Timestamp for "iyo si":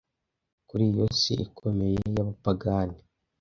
0.91-1.33